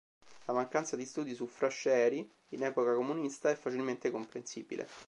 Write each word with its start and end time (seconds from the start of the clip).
La 0.45 0.53
mancanza 0.53 0.95
di 0.95 1.05
studi 1.05 1.35
su 1.35 1.45
Frashëri, 1.45 2.27
in 2.55 2.63
epoca 2.63 2.95
comunista, 2.95 3.51
è 3.51 3.55
facilmente 3.55 4.09
comprensibile. 4.09 4.87